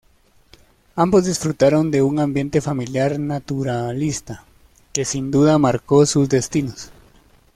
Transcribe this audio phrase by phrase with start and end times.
[0.95, 4.43] Ambos disfrutaron de un ambiente familiar naturalista
[4.93, 6.89] que sin duda marcó sus destinos.